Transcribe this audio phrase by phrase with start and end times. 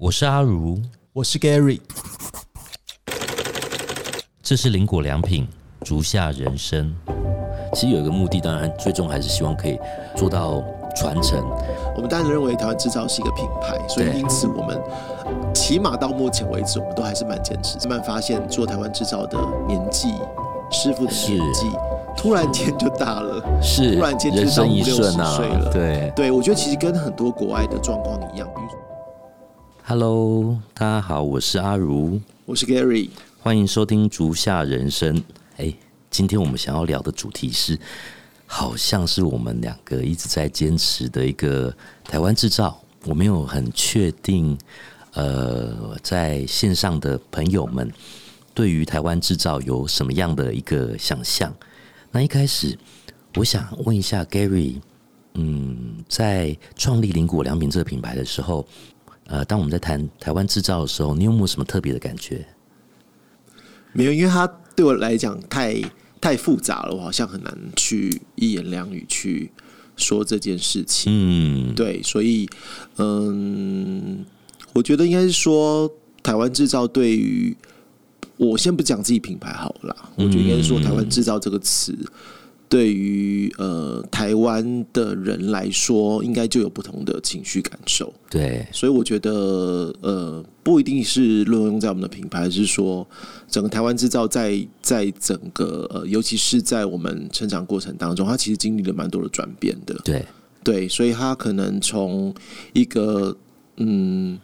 [0.00, 0.80] 我是阿如，
[1.12, 1.80] 我是 Gary，
[4.40, 5.48] 这是林果良品
[5.84, 6.94] 竹下人生。
[7.74, 9.76] 其实有一个目的，当然最终还是希望可以
[10.14, 10.62] 做到
[10.94, 11.44] 传承。
[11.96, 14.80] 我们当然认为台湾制造是一个品牌，所以因此我们
[15.52, 17.76] 起码到目前为止，我们都还是蛮坚持。
[17.88, 19.36] 慢慢发现做台湾制造的
[19.66, 20.14] 年纪，
[20.70, 21.66] 师傅的年纪
[22.16, 28.78] 突然间就大了，是突然间就人生一到五六十岁了，对对，我觉得其实跟很多国外的状况一样，比如说
[29.88, 33.08] ，Hello，大家好，我是阿如，我是 Gary，
[33.40, 35.24] 欢迎收听竹下人生。
[35.56, 35.72] 哎，
[36.10, 37.78] 今天我们想要聊的主题是，
[38.44, 41.74] 好像是我们两个一直在坚持的一个
[42.04, 42.78] 台湾制造。
[43.06, 44.58] 我没有很确定，
[45.14, 47.90] 呃，在线上的朋友们
[48.52, 51.50] 对于台湾制造有什么样的一个想象？
[52.10, 52.78] 那一开始，
[53.36, 54.82] 我想问一下 Gary，
[55.32, 58.66] 嗯，在创立林果良品这个品牌的时候，
[59.28, 62.46] 呃，当我们在谈台湾制造的时候，你有没有什么特别的感觉？
[63.92, 65.80] 没有，因为它对我来讲太
[66.18, 69.50] 太复杂了，我好像很难去一言两语去
[69.96, 71.12] 说这件事情。
[71.12, 72.48] 嗯，对，所以
[72.96, 74.24] 嗯，
[74.72, 75.90] 我觉得应该是说，
[76.22, 77.54] 台湾制造对于
[78.38, 81.92] 我先不讲自己品牌好了啦，我觉得应该是说，台湾制造这个词
[82.68, 88.12] 对于呃台湾的人来说，应该就有不同的情绪感受。
[88.28, 93.06] 对，所以我觉得，呃，不一定是论用在我们的品牌，而是说
[93.48, 99.94] 整个台湾制造在在整个呃，尤其是在我们成长过程当中，它其实经历了蛮多的转变的。
[100.04, 100.26] 对，
[100.62, 102.34] 对，所以它可能从
[102.74, 103.34] 一个
[103.78, 104.38] 嗯，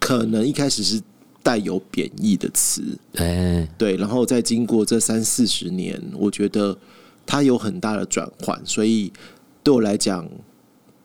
[0.00, 1.00] 可能一开始是
[1.44, 2.82] 带有贬义的词，
[3.14, 6.76] 哎，对，然后再经过这三四十年，我觉得
[7.28, 9.12] 它有很大的转换，所以
[9.62, 10.26] 对我来讲，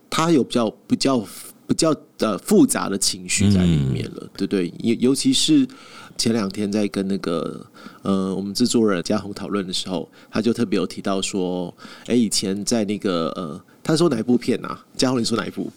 [0.09, 1.19] 它有比较比较
[1.67, 5.67] 比较呃复杂的情绪在里面了，对对，尤尤其是
[6.17, 7.65] 前两天在跟那个
[8.03, 11.75] 呃我们制作人嘉宏讨论的时候，他就特别有提到说，
[12.05, 14.85] 哎，以前在那个呃，他说哪一部片啊？
[14.95, 15.69] 嘉宏你说哪一部？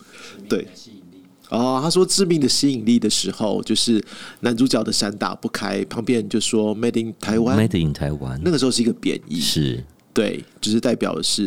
[0.48, 0.68] 对。
[1.48, 4.04] 哦，他说致命的吸引力的时候，就是
[4.40, 9.84] 男主角的伞打不开，旁边人就说 “Made in 台湾 Made in 台湾，那个时候是一个贬义，是
[10.16, 11.46] 对，就是代表的是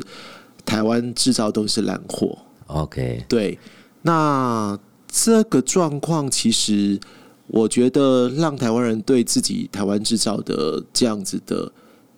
[0.64, 2.38] 台湾制造都是烂货。
[2.68, 3.58] OK，对，
[4.04, 7.00] 那这个状况其实
[7.48, 11.72] 我觉得让台湾人对自己台湾制造的这样子的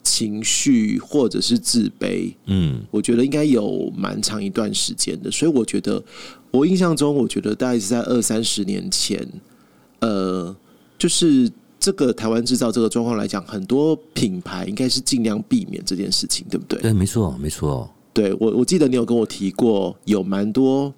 [0.03, 6.03] 情绪或者是自卑，嗯，我觉得应该有蛮长一段时间的，所以我觉得
[6.51, 9.25] 我印象中，我觉得大概是在二三十年前，
[10.00, 10.53] 呃，
[10.97, 11.50] 就是
[11.81, 16.80] 这个台湾制造这个状况来讲，很多品牌应该是尽量避免这件事情，对不对？
[16.80, 20.94] 对，没错，没错，对我我记得你有跟我提过，有蛮多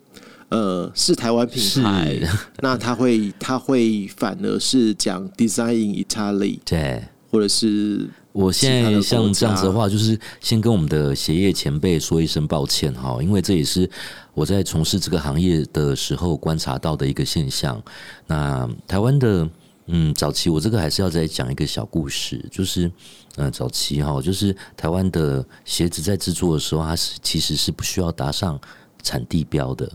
[0.50, 2.20] 呃是台湾品牌，
[2.60, 7.02] 那他会他会反而是讲 design in Italy，对。
[7.32, 13.90] 或者是我现在像这样子的家话，就是先跟我们的鞋业前辈说一声抱歉哈，因为这也是
[14.36, 17.82] 我在从事这个行业的时候观察到的一个现象。
[18.28, 19.50] 那台湾的
[19.88, 22.88] 嗯早期，我这个还是要再讲一个小故事，就是
[23.36, 28.60] 嗯、呃早期哈，就是台湾的鞋子在制作的时候，它是其实是不需要打上
[29.02, 29.92] 产地标的。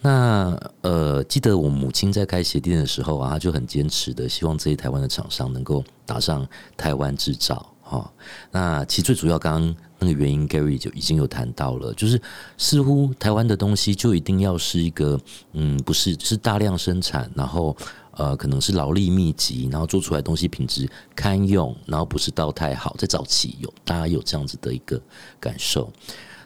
[0.00, 6.44] 那呃，记得我母亲在开鞋店的时候啊，她就很坚持的，希望这些台湾的厂商能够打上
[6.76, 8.12] 台湾制造哈、
[8.50, 12.20] 那其实最主要，刚刚那个原因，Gary 就已经有谈到了，就是
[12.56, 15.20] 似乎台湾的东西就一定要是一个
[15.52, 17.76] 嗯，不是是大量生产，然后
[18.12, 25.00] 呃，可能是劳力密集，然后做出来东西品质堪用，然后不是到太好，在早期有大家有这样子的一个
[25.40, 25.90] 感受。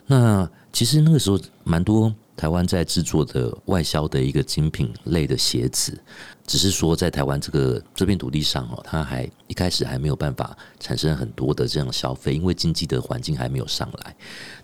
[0.05, 6.01] 那其实那个时候蛮多台湾在制作的外销的一个精品类的鞋子，
[6.45, 14.15] 只是说在台湾这个这片土地上哦，它还一开始还没有办法产生很多的这样消费，因为经济的环境还没有上来。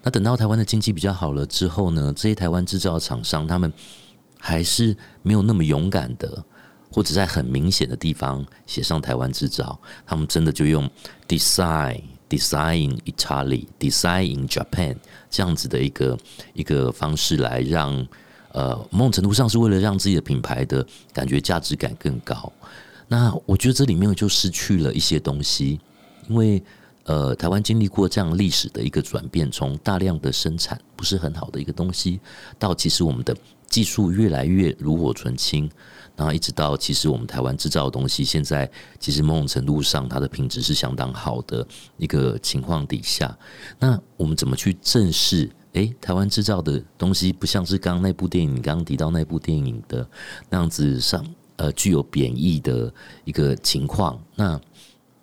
[0.02, 3.74] 那等到台湾的经济比较好了之后呢，这些台湾制造厂商他们
[4.40, 6.42] 还是没有那么勇敢的。
[6.94, 10.88] 或者在很明显的地方写上台湾制造，他们真的就用
[11.28, 12.00] design
[12.30, 14.96] design in Italy design in Japan
[15.30, 16.18] 这样子的一个
[16.54, 18.08] 一个方式来让
[18.52, 22.54] 呃某种程度上是为了让自己的品牌的感觉价值感更高。
[23.08, 25.80] 那我觉得这里面就失去了一些东西，
[26.30, 26.62] 因为
[27.06, 32.20] 呃台湾经历过这样历史的一个转变，从大量的生产不是很好的一个东西，
[32.60, 33.36] 到其实我们的
[33.68, 35.70] 技术越来越炉火纯青。
[36.16, 38.70] 然后一直到其实我们台湾制造的东西，现在
[39.00, 41.66] 其实某种程度上它的品质是相当好的
[41.98, 43.38] 一个情况底下，
[43.80, 45.50] 那我们怎么去正视？
[45.74, 50.08] 诶，台湾制造的东西不像是刚刚那部电影，刚刚提到那部电影的
[50.48, 51.26] 那样子上
[51.56, 52.94] 呃具有贬义的
[53.26, 54.22] 一个情况。
[54.36, 54.62] 那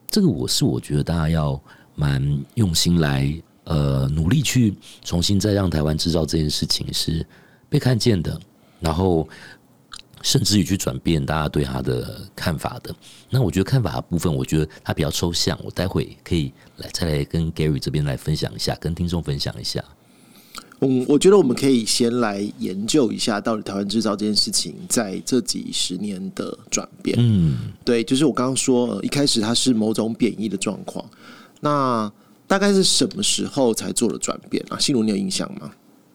[0.08, 1.62] 这个我是我觉得大家要
[1.94, 3.32] 蛮用心来
[3.62, 7.24] 呃努力去重新再让台湾制造这件事情是
[7.68, 8.36] 被看见的，
[8.80, 9.28] 然后
[10.22, 12.94] 甚至于去转变大家对他的看法的。
[13.28, 19.82] 那我觉得看法的部分，我觉得它比较抽象，我待会可以来再来跟 Gary 这边来分享一下，跟听众分享一下。
[20.80, 27.16] 嗯，我觉得我们可以先来研究一下，到底台湾制造这件事情在这几十年的转变。
[27.20, 31.04] 嗯，对，就是我刚刚说，呃一开始它是某种贬义的状况，
[31.60, 32.10] 那
[32.46, 34.78] 大概是什么时候才做了转变啊？
[34.78, 35.70] 心如，你有印象吗？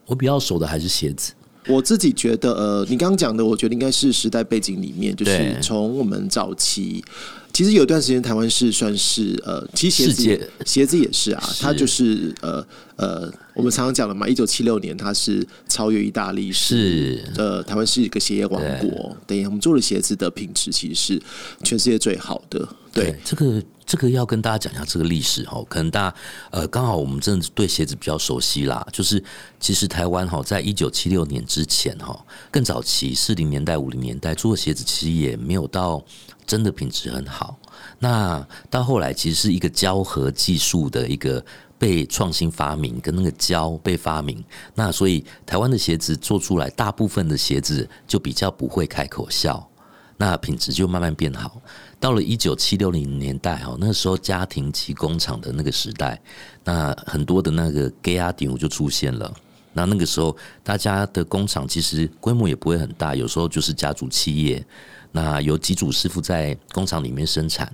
[0.07, 1.33] 我比较熟的还是鞋子。
[1.67, 5.57] 我自己觉得，呃，你刚刚讲的，我觉得应该是时代背景里面，就是对。
[5.61, 7.03] 从我们早期，
[7.51, 11.63] 其实有一段时间台湾是算是呃，其实鞋子鞋子也是啊，是。
[11.63, 12.65] 它就是呃
[12.97, 21.21] 呃，我们常常讲的嘛，一九七六年它是超越意大利，是呃，台湾是一个鞋业王国，对，我们做的鞋子的品质其实是
[21.63, 26.15] 全世界最好的，对，这个这个要跟大家讲一下这个历史哈，可能大家
[26.51, 29.23] 呃刚好我们真的对鞋子比较熟悉啦，就是
[29.59, 36.03] 其实台湾哈在一九七六年之前哈，更早期四零年代五零年代做鞋子其实也没有到
[36.45, 37.57] 真的品质很好，
[37.99, 41.43] 那到后来其实是一个胶合技术的一个。
[41.77, 44.41] 被创新发明跟那个胶被发明，
[44.75, 49.69] 那所以台湾的鞋子做出来，大部分的鞋子就比较不会开口笑，
[50.17, 51.61] 那品质就慢慢变好。
[51.99, 56.21] 到了一九七六零年代哦，那时候家庭及工厂的那个时代，
[56.63, 59.33] 那很多的那个 gay 阿顶就出现了。
[59.73, 64.65] 那那个时候，大家的工厂其实规模也不会很大，有时候就是家族企业。
[65.11, 67.69] 那有几组师傅在工厂里面生产，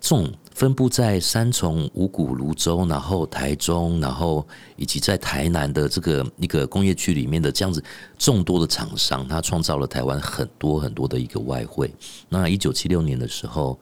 [0.00, 7.82] 这种分布在三重、五股、泸州，然后台中，然后以及在台南的这个一个工业区里面的这样子
[8.18, 11.92] 众多的厂商，它创造了台湾很多很多的一个外汇。
[12.28, 13.78] 那一九七六年的时候。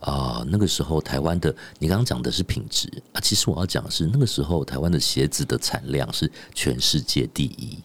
[0.00, 7.78] 啊、那个时候台湾的，你刚刚讲的是品质啊，其实我要讲的是那个时候台湾的鞋子的产量是全世界第一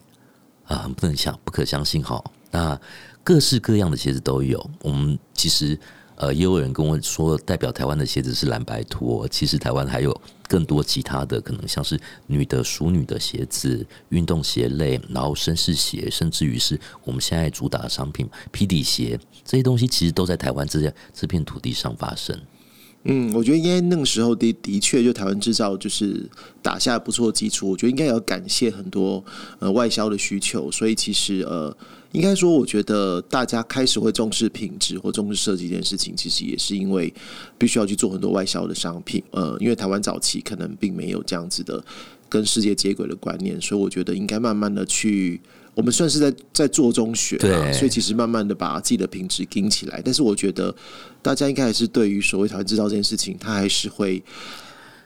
[0.64, 2.24] 啊，不能想不可相信哈。
[2.52, 2.80] 那
[3.22, 5.78] 各式各样的鞋子都有，我们其实
[6.16, 22.40] 呃也有人跟我说，代表台湾的鞋子是蓝白拖，其实台湾还有更多其他的，可能像是女的淑女的鞋子、运动鞋类，然后绅士鞋，甚至于是我们现在主打的商品皮底鞋，这些东西其实都在台湾这些这片土地上发生。
[23.08, 26.28] 嗯，我觉得应该那个时候的的确，就台湾制造就是
[26.62, 27.70] 打下不错的基础。
[27.70, 29.24] 我觉得应该要感谢很多
[29.60, 31.76] 呃外销的需求，所以其实呃，
[32.14, 37.14] 应该说，我觉得大家开始会重视品质或重视设计这件事情，其实也是因为
[37.60, 39.24] 必须要去做很多外销的商品。
[39.30, 41.84] 呃，因为台湾早期可能并没有这样子的
[42.28, 45.40] 跟世界接轨的观念，所以我觉得应该慢慢的去。
[45.76, 50.02] 我们算是在在做中学啊，对所以其实慢慢的把自己的品质盯起来。
[50.04, 50.74] 但是我觉得
[51.22, 54.24] 大家应该还是对于所谓台湾制造这件事情，他还是会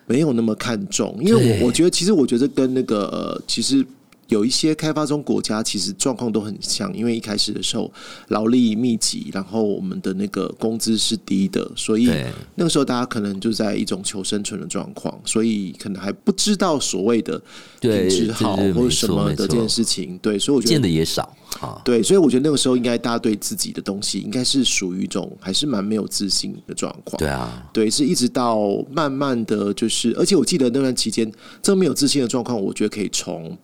[0.05, 3.85] 没有那么看重，因为我我觉得其实我觉得跟那个呃，其实。
[4.29, 7.91] 有一些开发中国家其实状况都很像，因为一开始的时候
[8.29, 12.09] 劳力密集，然后我们的那个工资是低的，所以
[12.55, 17.41] 那个时候大家可能就在一种求生存的状况，所以可能还不知道所谓的
[17.81, 20.17] 品质好或者什么的这件事情。
[20.19, 21.81] 对，所以我觉见得的也少啊。
[21.83, 27.17] 对，所以我觉得那个时候应该大家对自己的东西应该是属于一种还是蛮没有自信的状况。
[27.17, 28.59] 对啊，对，是一直到
[28.91, 31.31] 慢慢的就是，而且我记得那段期间，
[31.63, 33.57] 这没有自信的状况，我觉得可以从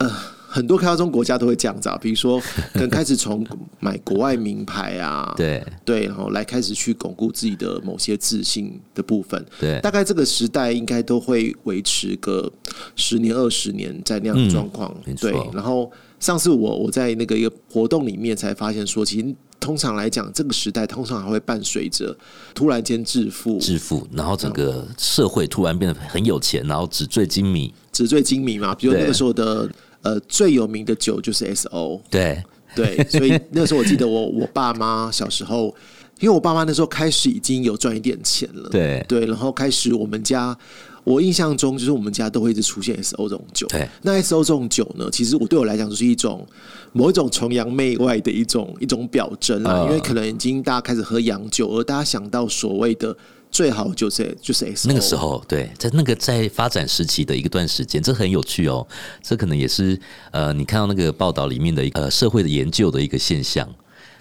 [0.00, 0.10] 呃
[0.52, 2.40] 很多开发中国家都会这样子啊，比如说
[2.74, 3.46] 可能开始从
[3.78, 9.46] 买国外名牌啊，对对，然后来开始去巩固自己的某些自信的部分。
[9.60, 12.52] 对大概这个时代应该都会维持个
[12.96, 14.92] 十年二十年在那样的状况。
[15.06, 15.88] 嗯对，然后
[16.18, 22.16] 上次我我在那个一个活动里面才发现说，其实通常来讲，这个时代通常还会伴随着
[22.54, 27.72] 突然间致富、致富，然后整个社会突然变得很有钱，然后纸醉金迷。
[27.92, 28.74] 纸醉金迷嘛。
[28.74, 29.70] 比如那个时候的
[30.02, 32.42] 呃最有名的酒就是 S O，对。
[32.72, 35.74] 对，所以那个时候我记得我 我爸妈小时候，
[36.20, 39.04] 因为我爸妈那时候开始已经有赚一点钱了，对。
[39.08, 40.56] 对，然后开始我们家，
[41.02, 43.66] 我印象中就是我们家都会一直出现 S O 这种酒。
[43.66, 43.88] 对。
[44.02, 46.46] 那 S O 这种酒呢，其实我对我来讲就是一种
[46.92, 49.86] 某一种崇洋媚外的一种一种表征啦，嗯。
[49.86, 53.16] 因为可能已经大家开始喝洋酒，而大家想到所谓的
[53.50, 58.86] 最好就是就是 S 那个时候，对，在那个在发展时期的一个段时间，这很有趣哦。
[59.22, 59.98] 这可能也是
[60.30, 63.68] 呃，你看到那个报道里面的一个呃社会的研究的一个现象。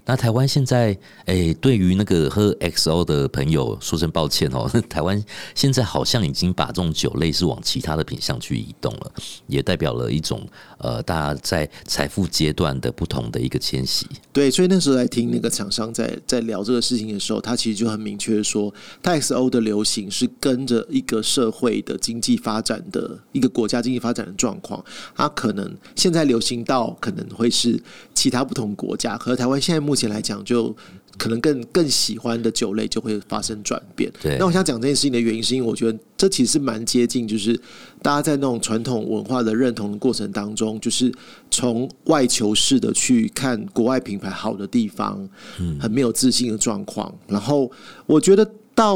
[0.05, 4.69] 那台湾现在，诶，对于那个喝 XO 的朋友说声抱歉哦。
[4.89, 9.11] 台湾现在好像已经把这种酒类是往其他的品相去移动了，
[9.47, 10.45] 也代表了一种
[10.77, 14.07] 呃，大家在财富阶段的不同的一个迁徙。
[14.33, 24.83] 对，所以那时候在听那个厂商在在聊这个事情的时候，他其实就很明确说，他 XO 的流行是跟着一个社会的经济发展的一个国家经济发展的状况，
[25.15, 27.81] 它可能现在流行到可能会是
[28.13, 30.75] 其他不同国家，可是台湾现在目前来讲，就
[31.17, 34.11] 可能更更喜欢的酒类就会发生转变。
[34.21, 37.59] 对，那我想讲这件事情的原因，是因为我觉得这其实蛮接近，就是
[38.03, 41.11] 大家在那种传统文化的认同的过程当中，就是
[41.49, 45.27] 从外求式的去看国外品牌好的地方，
[45.59, 47.11] 嗯，很没有自信的状况。
[47.27, 47.71] 然后
[48.05, 48.95] 我觉得到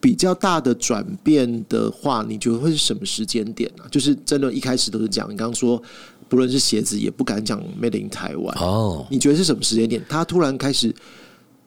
[0.00, 3.84] 比较大的转变的话，你觉得会是什么时间点呢？
[3.88, 5.80] 就是真的，一开始都是讲你刚刚说。
[6.28, 8.54] 不论是鞋子，也不敢讲 Made in 台湾。
[8.58, 10.02] 哦，你觉得是什么时间点？
[10.08, 10.94] 他突然开始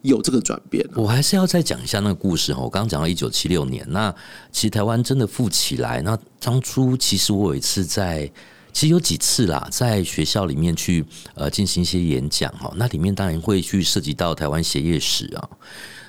[0.02, 0.88] 有这个转变？
[0.96, 2.62] 我还是要再讲一下那个故事哈。
[2.62, 4.14] 我刚刚讲到一九七六年，那
[4.52, 6.02] 其实台湾真的富起来。
[6.02, 8.32] 那当初其实我有一次在，
[8.74, 12.72] 其实有几次啦，在学校里面去呃进行一些演讲哈。
[12.78, 15.50] 那里面当然会去涉及到台湾鞋业史啊。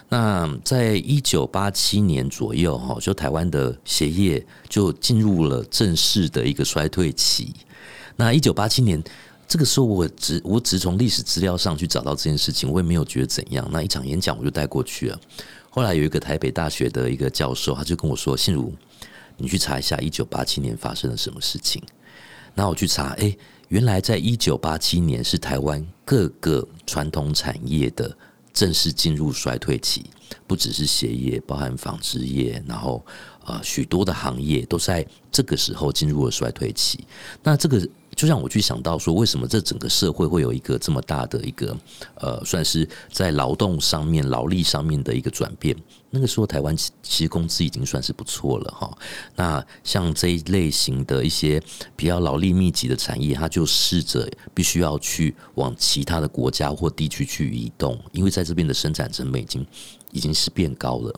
[0.08, 7.54] 那在一九八七年左右哈，就台湾的鞋业就进入了正式的一个衰退期。
[8.16, 9.02] 那一九八七年
[9.48, 13.68] 这个时候，我只我只从历史资料上去找到这件事情，我也没有觉得怎样。
[13.70, 15.20] 那一场演讲我就带过去了。
[15.68, 18.72] 后来有一个台北大学的一个教授，他就跟我说：“信如，
[19.36, 21.82] 你去查一下一九八七年发生了什么事情。”
[22.54, 23.34] 那我去查，哎，
[23.68, 28.14] 原来在一九八七年是台湾各个传统产业的
[28.52, 30.04] 正式进入衰退期，
[30.46, 33.04] 不只是鞋业，包含纺织业，然后。
[33.44, 37.04] 啊，许多的行业都在这个时候进入了衰退期。
[37.42, 37.84] 那这个
[38.22, 41.76] 就让我去想到说，为什么这整个社会会有一个这么大的一个
[42.14, 45.76] 呃，算是在劳动上面、劳力上面的一个转变？
[46.10, 48.96] 那个时候，台湾其实工资已经算是不错了哈。
[49.34, 51.60] 那像这一类型的一些
[51.96, 59.66] 比较劳力密集的产业，它就试着必须要去往其他的国家或地区去移动，因为在这边的生产成本已经
[60.12, 61.12] 已经是变高了。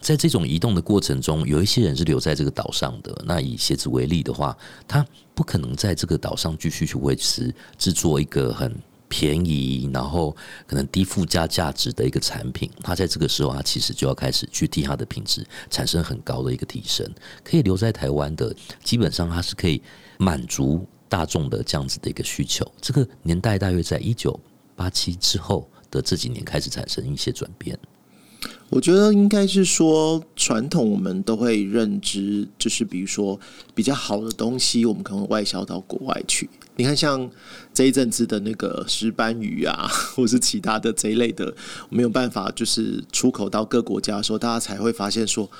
[0.00, 3.14] 在这种移动的过程中，有一些人是留在这个岛上的。
[3.26, 8.74] 那以鞋子为例的话，他不可能在这个岛上继续去维持制作一个很
[9.08, 10.36] 便宜，然后
[10.66, 12.70] 可能低附加价值的一个产品。
[12.82, 17.08] 他在这个时候，他其实就要开始去替他的品质产生很高的一个提升。
[17.42, 19.82] 可以留在台湾的，基本上它是可以
[20.18, 22.70] 满足大众的这样子的一个需求。
[22.80, 24.38] 这个年代大约在一九
[24.76, 27.78] 八七之后的这几年开始产生一些转变。
[28.70, 33.38] 我觉得应该是说，传统我们都会认知，就是比如说
[33.74, 36.48] 比较好的东西，我们可能外销到国外去。
[36.76, 37.28] 你看，像
[37.72, 41.54] 这一阵子的那个石斑鱼啊， 或是其他的这一类的，
[41.88, 45.50] 没有办法就是出口到各国家的时候，大家才会发现说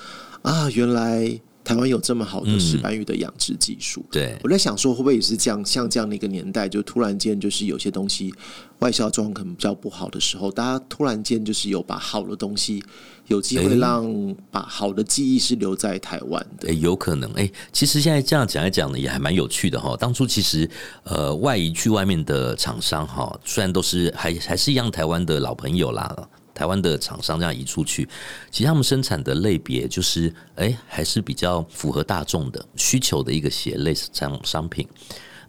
[0.43, 1.41] 啊，原来。
[1.69, 5.63] 台湾有这么好的石斑鱼的养殖技术，对我在想说，会不会也是这样？
[5.67, 8.33] 像这样的一个年代，就突然间就是有些东西
[8.79, 12.83] 外销状况可能比较不好的时候，大家突然间就是有把好的东西
[13.27, 17.31] 有机会让把好的记忆是留在台湾的，有可能。
[17.33, 19.95] 哎，其实现在这样讲一讲呢，也还蛮有趣的哈。
[20.01, 20.67] 当初其实
[21.05, 26.29] 呃，外移去外面的厂商哈，虽然都是还还是一样台湾的老朋友啦。
[26.59, 28.09] 台湾的厂商这样移出去，
[28.51, 34.85] 其实他们生产的类别就是，哎，还是比较符合大众的需求的一个鞋类这样商品。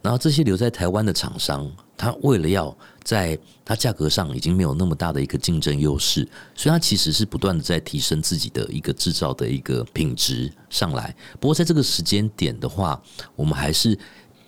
[0.04, 3.36] 然后这些留在台湾的厂商，他为了要在
[3.66, 11.16] 它价格上已经没有那么大的一个竞争优势，所以它其实是不断的在提升自己的一个制造的一个品质上来。
[11.40, 13.02] 不过在这个时间点的话，
[13.36, 13.98] 我们还是。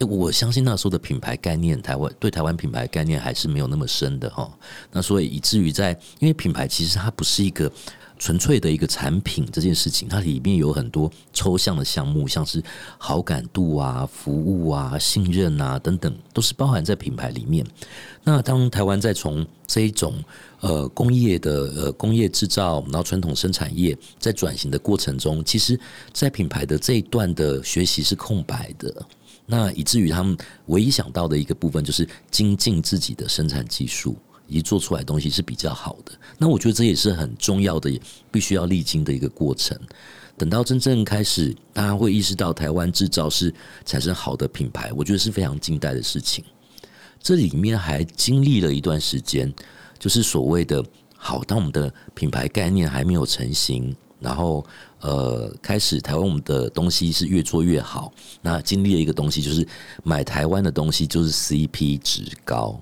[0.06, 4.50] 我相信那时候的品牌概念，台湾对台湾品牌概念还是没有那么深的哈。
[4.92, 7.72] 那所以以至于在，因为品牌其实它不是一个
[8.20, 12.62] 纯粹的一个产品这件事情，它里面有很多抽象的项目，像是
[12.98, 17.66] 好感度啊、服务啊、信任啊等等，都是包含在品牌里面。
[18.24, 20.24] 那当台湾在从这一种
[20.60, 25.80] 呃工业的呃工业制造，然后传统生产业在转型的过程中，其实
[26.14, 29.04] 在品牌的这一段的学习是空白的。
[29.52, 34.16] 那以至于他们唯一想到的一个部分，就是精进自己的生产技术，
[34.48, 36.14] 以及做出来东西是比较好的。
[36.38, 38.00] 那我觉得这也是很重要的，
[38.32, 39.78] 必须要历经的一个过程。
[40.38, 43.54] 等到真正开始，大家会意识到台湾制造是
[43.84, 46.46] 产生好的品牌，我觉得是非常近代的事情。
[47.22, 49.54] 这里面还经历了一段时间，
[50.00, 50.82] 就是所谓的
[51.18, 53.94] 好，当我们的品牌概念还没有成型。
[54.22, 54.64] 然后，
[55.02, 58.14] 呃，开始台湾我们的东西是越做越好。
[58.42, 59.68] 那经历了一个东西，就是
[60.04, 62.80] 买台湾的东西就是 CP 值高。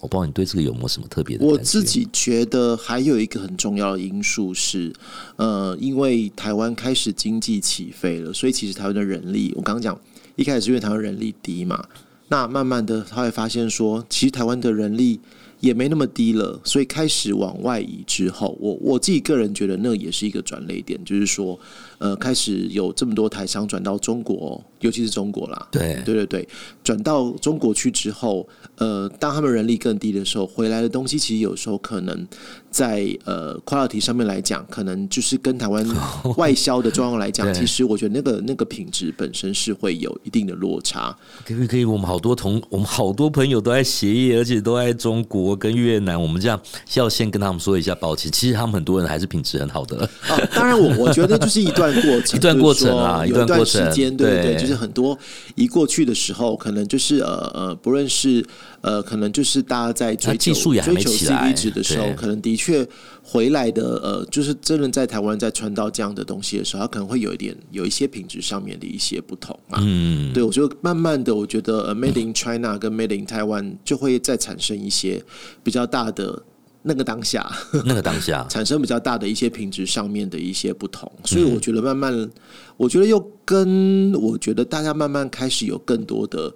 [0.00, 1.46] 我不知道你对这个有没有什么特别的？
[1.46, 4.92] 我自己觉得还有一个很重要的因素是，
[5.36, 9.98] 呃，因为台湾开始经济起飞了，所以其实台湾的人力，我刚刚讲
[10.36, 11.82] 一开始因为台湾人力低嘛，
[12.28, 15.20] 那慢慢的他会发现说，其实台湾的人力。
[15.64, 21.58] 也没那么低了，所以开始往外移之后，我我自己个人觉得那也是一个转捩点，就是说，
[21.98, 26.48] 呃，开始有这么多台商转到中国，尤其是中国啦，对对对对，
[26.82, 28.46] 转到中国去之后，
[28.76, 32.26] 呃，当他们人力更低的时候，回来的东西其实有时候可能
[32.70, 35.86] 在呃 quality 上面来讲，可能就是跟台湾
[36.36, 41.16] 外销的状况来讲，其实我觉得那个那个品质本身是会有一定的落差。
[41.44, 45.54] 可以可以，我们好多同我们好多朋友都在协议，而且都在中国。
[45.56, 46.60] 跟越南，我们这样
[46.94, 48.30] 要先跟他们说一下抱歉。
[48.30, 50.08] 其实他们很多人还是品质很好的。
[50.54, 55.18] 当然，我我觉得就是一段过程， 一段过程啊，一段时间，对对，就是很多
[55.54, 58.44] 一过去的时候，可能就是呃呃，不论是
[58.80, 62.86] 呃，可能就是大家在追求追求 CP 值的时候，可能的确
[63.22, 69.78] 回来的呃，就是真的在台湾在穿到这样的东西的时候，他可能会有一点有一些品质上面的一些不同啊。
[69.82, 75.22] 嗯，对我就慢慢的，我觉得 Made in China 跟 Made in Taiwan 就会再产生一些。
[75.62, 76.42] 比较大的
[76.86, 77.50] 那个当下，
[77.86, 82.30] 那个当下产生比较大的一些品质上面的一些不同，所以我觉得慢慢，
[82.76, 86.54] 我觉得又跟我觉得大家慢慢开始有更多的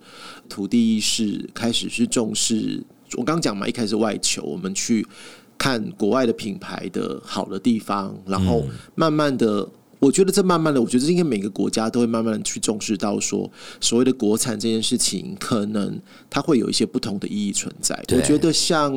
[0.48, 2.84] 土地意识，开始是重视。
[3.14, 5.06] 我刚讲嘛，一开始外求，我们去
[5.56, 9.66] 看国外的品牌的好的地方，然后慢慢的。
[10.00, 18.00] 我觉得这慢慢的，我觉得应该每个国家都会慢慢的去重视到说，所谓的国产这件事情，可能它会有一些不同的意义存在。
[18.12, 18.92] 我觉得像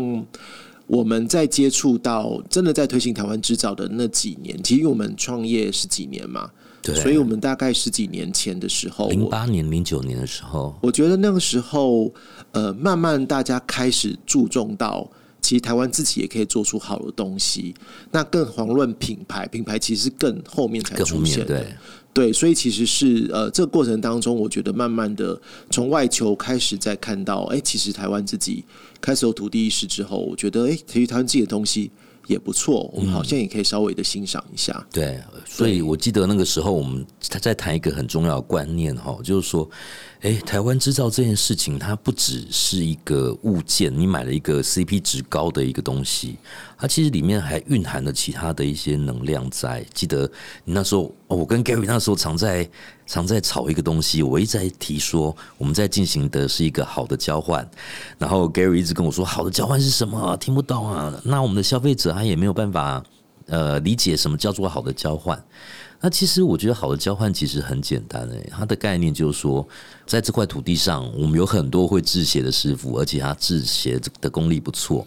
[0.91, 12.13] 我们在接触到真的在推行台湾制造的那几年，其实我们创业十几年嘛，对，所以我们大概十几年前的时候，零八年、零九年的时候，我觉得那个时候，
[12.51, 15.09] 呃，慢慢大家开始注重到。
[15.41, 17.73] 其实台湾自己也可以做出好的东西，
[18.11, 21.73] 那更遑论品牌，品牌其实更后面才出现的，对，
[22.13, 25.39] 对所以其实是呃，这个过程当中，我觉得慢慢的
[25.69, 28.63] 从外求开始，在看到，哎，其实台湾自己
[28.99, 31.89] 开始有土地意识之后，我觉得，哎，其实台湾自己的东西
[32.27, 34.85] 也不错，我们好像也可以稍微的欣赏一下。
[34.91, 39.69] 对，所以我记得那个时候，我们他在谈一个很重要的观念哈，就是说。
[40.21, 46.35] 哎，台湾制造这件事情，它不只是一个物件，你买了一个 CP 值高的一个东西，
[46.77, 49.83] 它其实里面还蕴含了其他的一些能量在。
[49.95, 50.31] 记得
[50.63, 52.69] 你那时候，我跟 Gary 那时候常在
[53.11, 57.69] 常在炒一个东西，我一直在提说我们在进行的是一个好的交换，
[58.17, 61.13] 然后 Gary 一直跟我说好的交换是什么，听不懂啊。
[61.25, 63.03] 那我们的消费者他也没有办法
[63.47, 65.37] 呃理解什么叫做好的交换。
[66.03, 69.67] 那其实我觉得好的交换其实很简单诶，它的概念就是说，
[70.07, 75.05] 在这块土地上，我们有很多会制鞋的师傅，而且他制鞋的功力不错。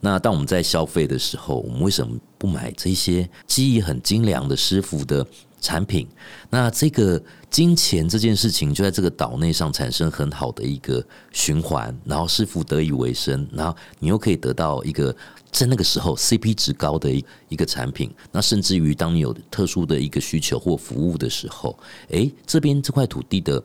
[0.00, 5.24] 那当我们在消费的时候，我们为什么不买这些技艺很精良的师傅的
[5.62, 6.06] 产品？
[6.50, 15.16] 那这个金钱这件事情就在这个岛内上产生很好的一个循环，然后师傅得以为生，然后你又可以得到一个。
[15.52, 23.62] 在那个时候，CP 值高的一一个产品，那甚至于当你有特殊的一个需求或服务的时候，诶，这边这块土地的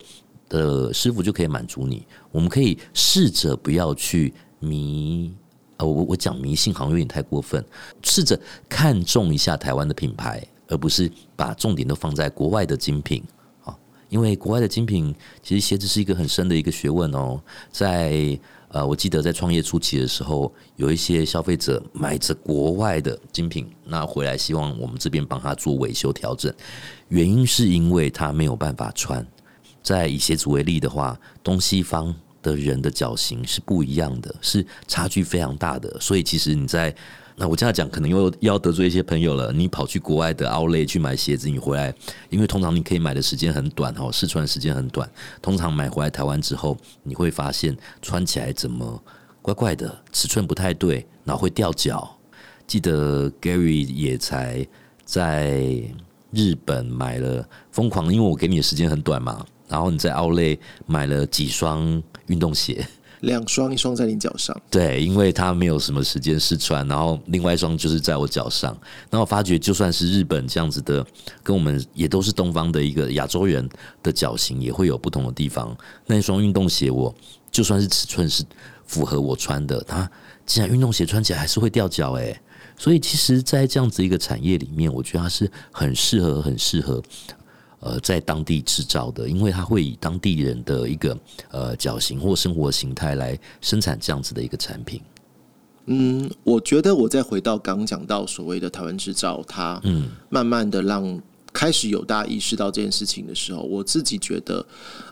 [0.50, 2.06] 的师傅就可以满足你。
[2.30, 5.34] 我们可以试着不要去迷，
[5.78, 7.64] 呃，我我讲迷信好像有点太过分，
[8.02, 13.22] 试着看重一下台湾的品牌，而不是把重点都放在国外的精品
[13.64, 13.76] 啊，
[14.08, 17.40] 因为国外的精品其实鞋子是一个很深的一个学问哦，
[17.72, 18.38] 在。
[18.70, 26.52] 呃，我记得在创业初期的时候，有一些消费者买着国外的精品，那回来希望我们这边帮他做维修调整，
[27.08, 29.26] 原因是因为他没有办法穿。
[29.82, 36.94] 在以鞋子为例的话，东西方的人的脚型是不一样的，是差距非常大的，所以其实你在。
[37.40, 39.52] 那我这样讲，可能又要得罪一些朋友了。
[39.52, 41.94] 你跑去国外的奥莱去买鞋子，你回来，
[42.30, 45.08] 因为通常你可以买的时间很短哦，试穿时间很短。
[45.40, 49.00] 通常买回来台湾之后，你会发现穿起来怎么
[49.40, 52.18] 怪怪的，尺寸不太对，然后会掉脚。
[52.66, 54.66] 记得 Gary 也才
[55.04, 55.62] 在
[56.32, 62.84] 日本买了疯狂，因为我给你的时间很短嘛，然后你在奥莱买了几双运动鞋。
[63.20, 64.56] 两双，一双在你脚上。
[64.70, 68.76] 对，因为他没有什么时间试穿，然后另外一双就是在我脚上。
[69.10, 71.04] 那我发觉，就算是日本这样子的，
[71.42, 73.68] 跟我们也都是东方的一个亚洲人
[74.02, 75.76] 的脚型，也会有不同的地方。
[76.06, 77.14] 那一双运动鞋，我
[77.50, 78.44] 就算是尺寸是
[78.86, 80.10] 符合我穿的，它
[80.46, 82.38] 既然运动鞋穿起来还是会掉脚诶。
[82.80, 87.02] 所以其实，在这样子一个产业里面，我觉得它是很适合、很适合
[87.80, 91.18] 呃在当地制造的，因为它会以当地人的一个
[91.50, 95.00] 呃脚型或生活形态来生产这样子的一个产品。
[95.86, 104.64] 嗯，我觉得我再回到刚讲到所谓的台湾制造，它嗯慢慢的让开始有大家意识到这件事情的时候，我自己觉得，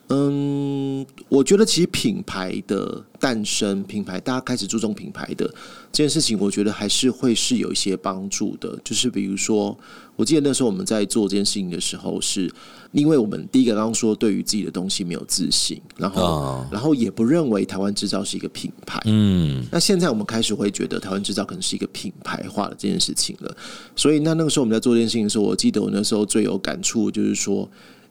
[0.08, 5.46] 嗯，我觉得其实品牌的诞生，品牌大家开始注重品牌的
[5.90, 8.78] 这件事情，我觉得还是会是有一些帮助的。
[8.84, 9.76] 就是比如说，
[10.16, 12.50] 我记得那时候我们在做这件事情的时候，是
[12.92, 19.64] 因为我们第一个刚刚说对于自己的东西没有自信，然后、哦然后也不认为台湾制造是一个品牌，嗯。
[19.70, 23.56] 那现在我们开始会觉得台湾制造可能是一个品牌化的这件事情了，
[23.94, 27.68] 所以那那个时候我们在做这件事情的时候，我记得我那时候最有感触就是说，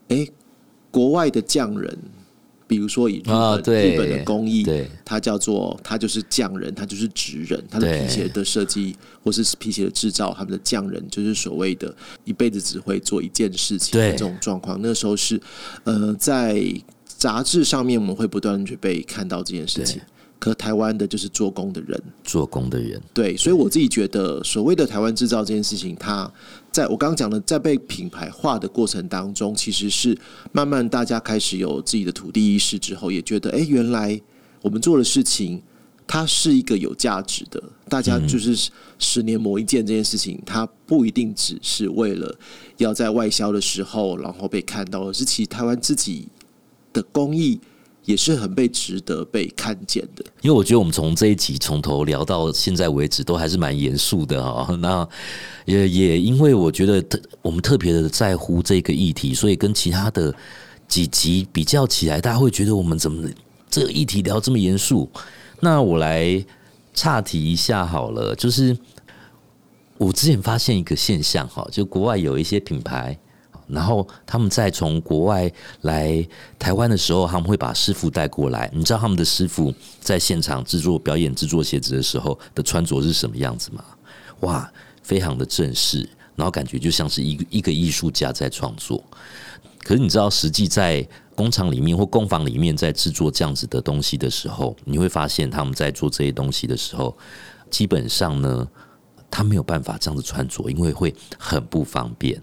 [0.10, 0.30] 诶，
[0.92, 1.98] 国外的匠人，
[2.68, 4.66] 比如说以日本、日本的工艺，
[5.04, 14.80] 它叫做它就是匠人，它就是职人，它的皮鞋的设计或是皮鞋的制造，他们的匠人就是所谓的一辈子只会做一件事情的这种状况。
[14.82, 15.40] 那时候是
[15.84, 16.62] 呃在
[17.06, 20.02] 杂志上面我们会不断去被看到这件事情。
[20.38, 26.32] 可台湾的就是做工的人，做工的人，对，所以我自己觉得，所谓的台湾制造这件事情，它
[26.76, 30.18] 在我刚刚讲的，在被品牌化的过程当中，其实是
[30.52, 34.20] 慢慢大家开始有自己的土地意识之后，也觉得，哎，原来
[34.62, 35.64] 我们做的事情，
[36.06, 37.64] 它是一个有价值的。
[37.88, 42.38] 大家就是十年磨一剑这件事情，它不一定只是为了
[42.76, 46.28] 要在外销的时候，然后被看到，是其实台湾自己
[46.92, 47.58] 的工艺
[48.06, 50.24] 也是很被值得被看见的。
[50.42, 55.08] 因为我觉得我们从这一集从头聊到现在为止，都还是蛮严肃的哈、 那
[55.66, 60.34] 也也因为我觉得特我们特别的在乎这个议题，所以跟其他的
[60.88, 63.28] 几集比较起来，大家会觉得我们怎么
[63.70, 65.10] 这个议题聊这么严肃？
[65.60, 66.46] 那我来
[66.94, 68.78] 岔题一下好了，就是
[69.98, 73.18] 我之前发现一个现象哈，就国外有一些品牌。
[73.68, 75.52] 然后他们在从国外
[75.82, 76.28] 来
[76.60, 78.70] 台湾的时候，他们会把师傅带过来。
[78.74, 83.84] 你知道他们的师傅在现场制作表演、制作鞋子的时候的穿着是什么样子吗？
[84.42, 89.04] 哇，非常的正式，然后感觉就像是一个一个艺术家在创作。
[89.80, 97.16] 可是你知道，实际在工厂里面或工坊里面在制作这样子的东西的时候，你会发现他们在做这些东西的时候，
[97.70, 98.68] 基本上呢，
[99.30, 102.42] 他没有办法这样子穿着，因为会很不方便。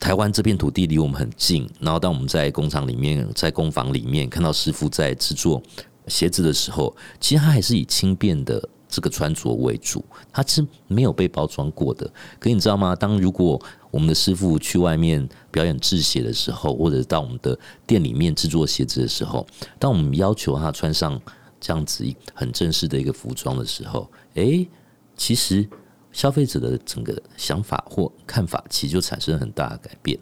[0.00, 5.62] 台湾这片土地离我们很近，然后当我们在工厂里面、在工坊里面看到师傅在制作
[6.08, 12.10] 鞋子的时候，其实他还是以轻便的这个穿着为主，它是没有被包装过的。
[12.38, 12.96] 可你知道吗？
[12.96, 13.60] 当如果
[13.90, 19.46] 我们的师傅去外面表演制鞋的时候，或者到我们的店里面制作鞋子的时候，
[19.78, 21.20] 当我们要求他穿上
[21.60, 24.66] 这样子很正式的一个服装的时候，诶，
[25.14, 25.68] 其实。
[26.12, 30.18] 消费者的整个想法或看法，其实就产生了很大的改变。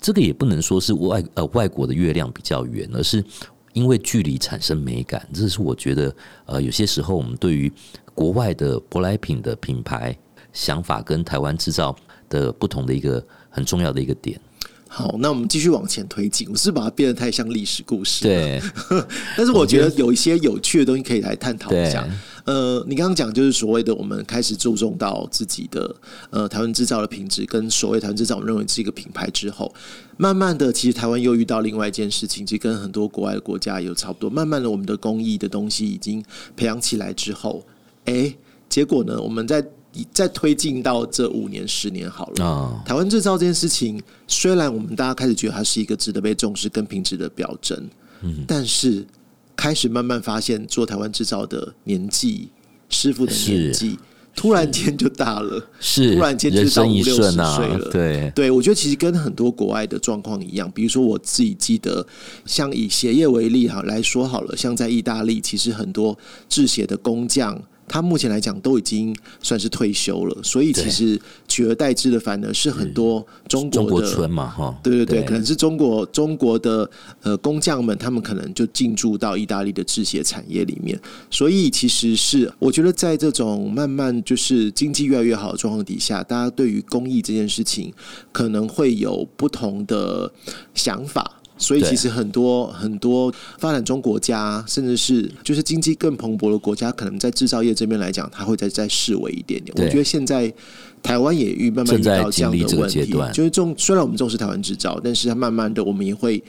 [0.00, 3.24] 这个也不能说是外呃外国的月亮比较圆，而是
[3.72, 5.26] 因为距离产生美感。
[5.32, 6.14] 这是我觉得
[6.46, 7.72] 呃有些时候我们对于
[8.14, 10.16] 国外的舶来品的品牌
[10.52, 11.94] 想法跟台湾制造
[12.28, 14.40] 的不同的一个很重要的一个点。
[14.90, 16.48] 好，那我们继续往前推进。
[16.50, 18.22] 我是把它变得太像历史故事，。
[18.22, 18.58] 对
[19.36, 22.08] 但是我觉得有一些有趣的东西可以来探讨一下。
[22.48, 25.94] 呃，你刚刚讲就是所谓的我们开始注重到自己的
[26.30, 29.70] 呃台湾制造的品质，跟所谓台湾制造我们认为是一个品牌之后，
[30.16, 34.30] 慢慢的其实台湾又遇到另外一件事情，其实跟很多国外的国家也有差不多。
[34.30, 36.24] 慢慢的，我们的工艺的东西已经
[36.56, 37.62] 培养起来之后，
[38.06, 38.34] 哎，
[38.66, 39.62] 结果呢，我们在
[40.14, 42.46] 再推进到这五年、十年好了。
[42.46, 47.78] 啊，台湾制造这件事情，虽然我们大家开始觉得它是一个值得被重视跟品质的表征，
[48.22, 49.04] 嗯，但是
[49.58, 52.48] 开始慢慢发现，做台湾制造的年纪，
[52.88, 53.98] 师傅的年纪，
[54.36, 56.14] 突然间就大了，是。
[56.14, 58.32] 突然间就到五六十岁了，对。
[58.36, 62.06] 对，我觉得其实跟很多国外的状况一样，比如说我自己记得，
[62.46, 66.16] 像以鞋业为例哈来说好了，像在意大利，其实很多
[66.48, 67.60] 制鞋的工匠。
[67.88, 76.88] 他目前来讲都已经算是退休了，所以其实取而代之的反而是很多中国中国的村嘛哈，对对对，可能是中国中国的
[77.22, 87.92] 呃工匠们，他们可能就进驻到意大利的制鞋产业里面，所以其实是我觉得在这种慢慢就是经济越来越好的状况底下，大家对于工艺这件事情
[88.32, 90.30] 可能会有不同的
[90.74, 91.37] 想法。
[91.58, 99.74] 所以其实很多很多发展中国家，甚至是就是经济更蓬勃的国家，可能在制造业这边来讲，它会再再示威一点点。
[99.76, 100.52] 我觉得现在
[101.02, 106.42] 台湾也遇慢慢遇到这样的问题，就是重虽然我们重视台湾制造，但是它慢慢的我们也会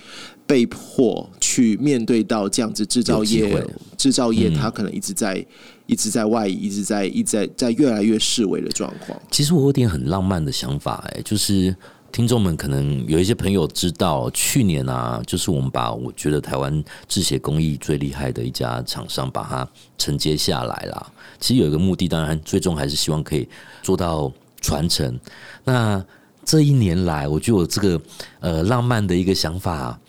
[0.45, 3.65] 被迫去面对到这样子制造业，
[3.97, 5.45] 制造业它可能一直在、
[5.85, 9.19] 一直在外移，一直在一直在在越来越示威的状况。
[9.29, 11.75] 其实我有点很浪漫的想法、哎，就是
[12.11, 19.67] 听众们可能有一些朋友知道，去年啊，就是我们把我觉得台湾制鞋工艺最厉害的一家厂商把它
[19.97, 21.13] 承接下来了。
[21.39, 23.47] 其实有一个目的，当然最终还是希望可以
[23.81, 25.19] 做到传承。
[25.63, 26.03] 那
[26.43, 28.01] 这一年来，我觉得我这个
[28.39, 29.99] 呃浪漫的一个想法，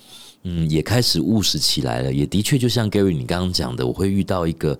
[0.42, 2.12] 嗯，也开始务实起来了。
[2.12, 4.78] 也的确，就像 Gary 你刚刚讲的，我会遇到一个。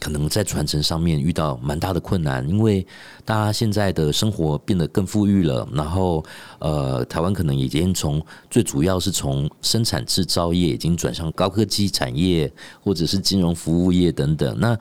[0.00, 2.86] 可能在传承上面遇到蛮大的困难，因为
[3.24, 6.24] 大家现在的生活变得更富裕了，然后
[6.60, 12.50] 呃，台湾可能已经从最主要是从生产制造业已经转向高科技产业，
[12.82, 14.56] 或者是金融服务业等等。
[14.58, 14.78] 那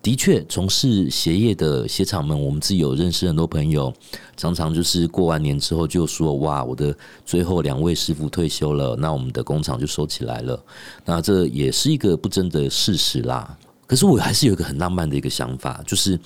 [0.00, 3.92] 的确，从事鞋业的鞋厂们，我们自己有认识很多朋友，
[4.36, 10.64] 常常就是过完年之后就说：“哇，我的最后两位师傅退休了，那我们的工厂就收起来了。”
[11.04, 13.58] 那这也是一个不争的事实啦。
[13.88, 16.20] 可是我还是有一个很浪漫的一个想法，就是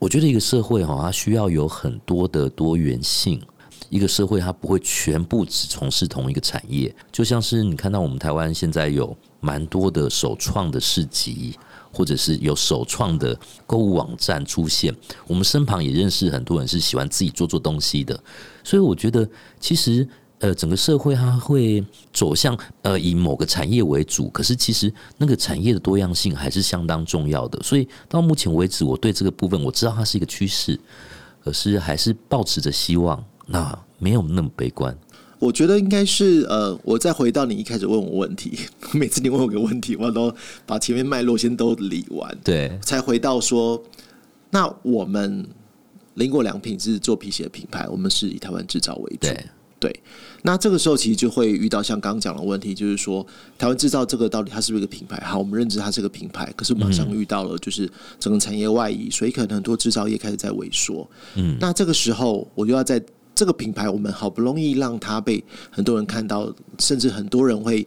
[0.00, 3.40] 我觉得一个社会哈，它需要有很多的多元性。
[3.88, 11.56] 一个社会它不会全部只从事同一个产业，就像是你看到我们台湾现在有蛮多的首创的市集，
[11.92, 14.94] 或者是有首创的购物网站出现。
[15.26, 18.20] 我们身旁也认识很多人是喜欢自己做做东西的，
[18.62, 19.26] 所以我觉得
[19.60, 20.06] 其实。
[20.40, 27.60] 呃，整个社会它会走向呃以某个产业为主，可是其实那个产业的多样性还是相当重要的。
[27.62, 30.78] 所以到目前为止，我对这个部分我知道它是一个趋势，
[31.42, 34.96] 可是还是保持着希望，那没有那么悲观。
[35.40, 38.58] 我觉得应该是呃，我再回到你一开始问我问题，
[38.92, 40.34] 每次你问我个问题，我都
[40.66, 43.80] 把前面脉络先都理完，对，才回到说，
[44.50, 45.48] 那我们
[46.14, 49.28] 林果良品是做皮鞋的品牌，我们是以台湾制造为主。
[49.28, 49.46] 对，
[50.42, 55.20] 那这个时候其实就会遇到像刚刚讲的问题，就是说台湾制造这个到底它是不是一个品牌？
[55.24, 61.08] 好，我们认知它是个品牌，可是马上遇到了就是整个产业外移，所以可能很多制造业开始在萎缩。
[61.34, 63.02] 嗯，那这个时候我就要在
[63.34, 67.86] 这个品牌，我们好不容易让它被很多人看到，甚至很多人会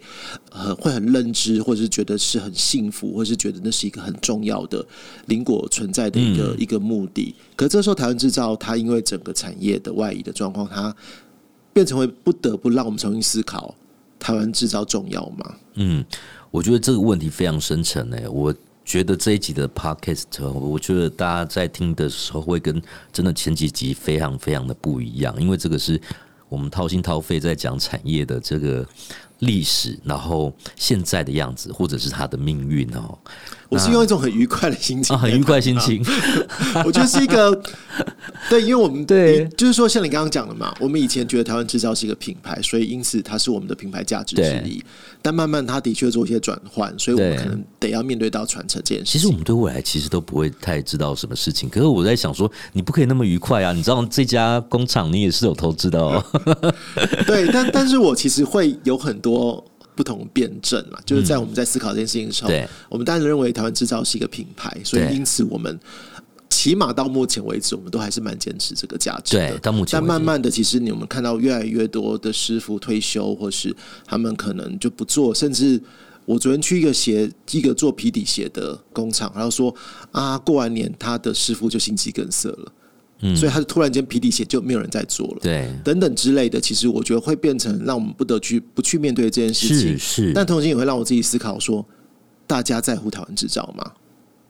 [0.49, 4.85] 呃会很认知，或者是觉得是很幸福，或是觉得那是一个很重要的
[5.25, 7.35] 邻果存在的一个一个目的。
[7.57, 10.95] 可这时候台湾制造它因为整个产业的外移的状况，它
[11.73, 13.73] 变成会不得不让我们重新思考
[14.19, 15.55] 台湾制造重要吗？
[15.75, 16.05] 嗯，
[16.49, 18.27] 我觉得这个问题非常深沉诶。
[18.27, 18.53] 我
[18.83, 22.81] 觉得这一集的 podcast，我觉得大家在听的时候会跟
[23.13, 25.99] 真的前几集非常非常的不一样，因为这个是
[26.49, 28.85] 我们掏心掏肺在讲产业的这个
[29.39, 33.17] 历史，然后现在的样子，或者是它的命运哦。
[33.71, 36.03] 我是用一种很愉快的心情，很愉快心情。
[36.85, 37.57] 我觉得是一个
[38.49, 44.83] 对，因为我们对，就是说像你刚刚讲的嘛，我们以前觉得台湾制造是一个品牌，所以因此它是我们的品牌价值之一。
[45.21, 49.13] 但慢慢它的确做一些转换，所以我们可能得要面对到传承这件事。
[49.13, 51.69] 其实我们对未来其实都不会太知道什么事情。
[51.69, 53.71] 可是我在想说，你不可以那么愉快啊！
[53.71, 56.21] 你知道这家工厂你也是有投资的哦。
[57.25, 59.63] 对，但但是我其实会有很多。
[59.95, 62.49] 不同辩证嘛，就是在我们在思考这件事情的时候，
[62.89, 65.79] 我们当然认为台湾制造是一个品牌，所以因此我们
[66.49, 69.57] 起码到目前为止，我们都还是蛮坚持这个价值的。
[69.59, 73.75] 到目前，但慢慢的，其实你们看到越来越多的师傅退休，或是
[74.05, 75.81] 他们可能就不做，甚至
[76.25, 79.73] 我昨天去一个鞋一个做皮底鞋的工厂，然后说
[80.11, 82.71] 啊，过完年他的师傅就心肌梗塞了。
[83.35, 89.95] 所以，他突然间皮底鞋就没有人在做了，对，等等之类的，其实我觉得会变成让我们不得去不去面对这件事情。
[89.95, 91.85] 是是，但同时也会让我自己思考说，
[92.47, 93.91] 大家在乎台湾制造吗？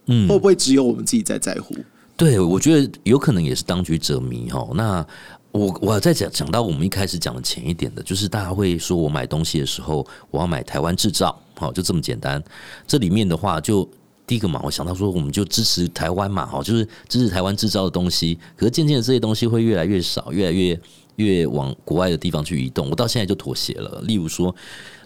[0.05, 1.75] 嗯，会不会只有我们自己在在乎？
[2.15, 4.69] 对，我觉得有可能也是当局者迷哈。
[4.73, 5.05] 那
[5.51, 12.41] 我我在讲讲到我们一开始讲的前一点的，就是大家会说我买东西的时候，我要买台湾制造，好，就这么简单。
[12.88, 13.86] 这里面的话就。
[14.27, 18.39] 第一个嘛，我想到说，我们就支持台湾嘛，哈，就是支持台湾制造的东西。
[18.55, 20.79] 可是渐渐的，这些东西会越来越少，越来越
[21.17, 22.89] 越往国外的地方去移动。
[22.89, 23.99] 我到现在就妥协了。
[24.03, 24.55] 例如说，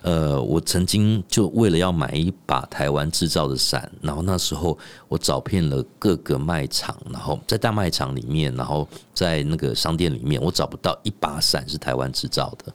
[0.03, 12.71] 呃，我曾经就为了要买一把台湾制造的伞，然后那时候我找遍了各个卖场，然后在大卖场里面，然后在那个商店里面，我找不到一把伞是台湾制造的。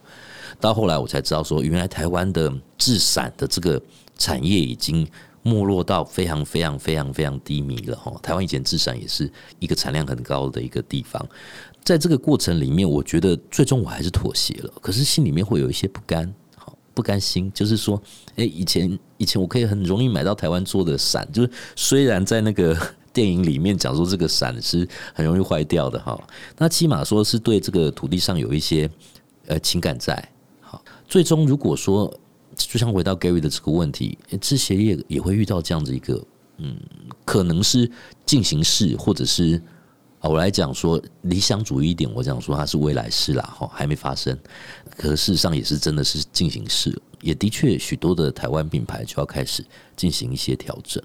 [0.58, 3.80] 到后来我才知道说，原来台湾的制伞的这个
[4.18, 5.06] 产业已经。
[5.42, 8.14] 没落到非常非常非常非常低迷了哈。
[8.22, 11.26] 台湾以前自产也是一个产量很高的一个地方，
[11.82, 14.72] 在这个过程里面，我觉得最终我还是妥协了。
[14.82, 18.00] 可是心里面会有一些不甘，好不甘心，就是说，
[18.36, 22.76] 诶，以前以前我可以很容易买到台湾做的伞，就是虽然在那个
[23.12, 26.22] 电影里面讲说这个伞是很容易坏掉的哈，
[26.58, 28.90] 那起码说是对这个土地上有一些
[29.46, 30.28] 呃情感在。
[30.60, 32.12] 好，最终如果说。
[32.68, 36.22] 就像回到 Gary 的这个问题，制鞋业也会遇到这样子一个，
[36.58, 36.76] 嗯，
[37.24, 37.90] 可能是
[38.26, 39.60] 进行式，或者是
[40.20, 44.38] 啊，我来讲说理想主义一点，我讲说它是未来式啦，哈，还没发生，
[44.96, 49.64] 可事实上也是真的是进行式，也的确许多的台湾品牌就要开始
[49.96, 51.02] 进行一些调整。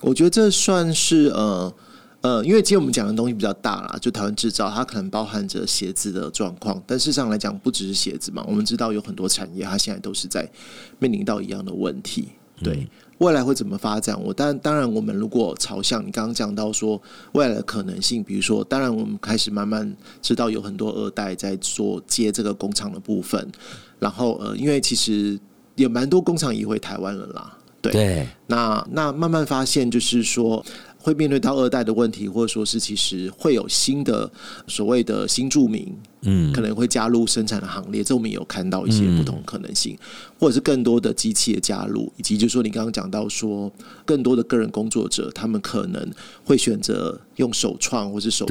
[0.00, 1.72] 我觉得这算是呃
[2.20, 10.50] 呃，因为今天我们讲的东西比较大啦，就台湾制造，它可能包含着鞋子的状况，但事实上来讲，不只是鞋子嘛，我们知道有很多产业，它现在都是在
[10.98, 12.30] 面临到一样的问题，
[12.62, 12.88] 对。
[13.18, 14.16] 未来会怎么发展？
[14.22, 17.00] 我当当然，我们如果朝向你刚刚讲到说
[17.32, 23.50] 未来的可能性，比如说，当然我们开始慢慢知道有很多二代在做接这个工厂的部分，
[23.98, 25.36] 然后呃，因为其实
[25.74, 30.64] 也蛮多工厂移回台湾了啦，对，那那慢慢发现就是说。
[31.00, 34.30] 会面对到二代的问题，或者说是其实会有新的
[34.66, 38.02] 所谓的新住民，嗯，可能会加入生产的行列。
[38.02, 39.96] 这我们也有看到一些不同可能性，
[40.38, 43.72] 或者是更多的机器的加入，以及就是说你刚刚讲到说，
[44.04, 46.10] 更多的个人工作者，他们可能
[46.44, 48.46] 会选择用手创或是手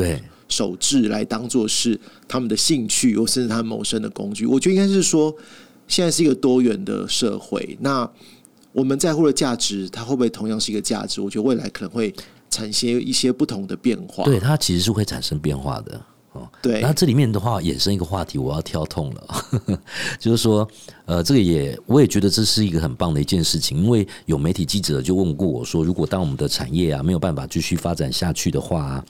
[0.47, 4.45] 手制来当做是他们的兴趣，或甚至他们谋生的工具。
[4.45, 5.35] 我觉得应该是说，
[5.87, 7.77] 现在是一个多元的社会。
[7.81, 8.09] 那
[8.71, 11.19] 我们在乎的价值，它会不会同样是一个价值？
[11.19, 12.13] 我觉得未来可能会。
[12.57, 16.49] 产生一些不同的变化，对它其实是会产生变化的哦。
[16.61, 19.45] 对，那这里面的话衍生一个话题，我要跳痛了，
[20.19, 20.67] 就是说，
[21.05, 29.03] 呃，这个也我也觉得这是一个很棒的一件事情，因为有媒体记者就问过我说，如果当我们的产业啊没有办法继续发展下去的话，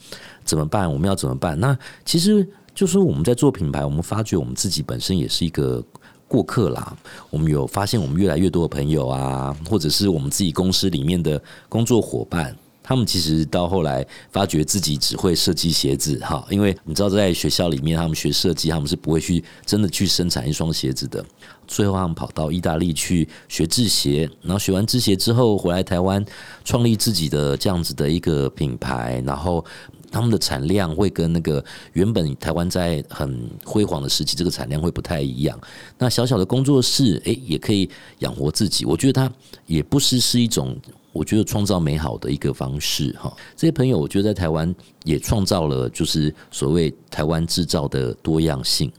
[0.43, 0.91] 怎么办？
[0.91, 1.57] 我们要怎么办？
[1.59, 5.83] 那其实就说我们在做品牌，我们发觉我们自己本身也是一个
[6.27, 6.95] 过客啦。
[7.29, 12.55] 我们有发现，我们越来越多的朋友啊，或者是我们自己公司里面的工作伙伴。
[12.87, 21.21] 他们其实到后来发觉自己只会设计鞋子哈，因为你知道在学校里面他们学设计，他们是不会去真的去生产一双鞋子的。
[21.67, 26.25] 最后他们跑到意大利去学制鞋，然后学完制鞋之后回来台湾
[26.63, 29.65] 创立自己的这样子的一个品牌，然后
[30.09, 35.59] 他们的产量会跟那个原本台湾在很辉煌的时期这个产量会不太一样。
[35.97, 39.29] 那小小的工作室诶，也可以养活自己，我觉得它
[39.65, 40.73] 也不是是一种。
[41.17, 48.91] 我觉得创造美好的一个方式哈，这些朋友我觉得在台湾也创造了就是所谓台湾制造的多样性。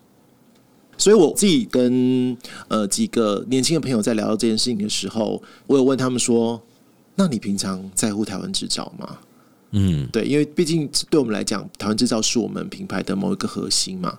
[0.96, 6.60] 所以我自己跟呃几个年轻的朋友在聊到这件事情的时候，我有问他们说
[7.14, 9.16] ：“那你平常在乎台湾制造吗？”
[9.70, 14.18] 嗯，对，因为毕竟对我们来讲，台湾制造是我们品牌的某一个核心嘛。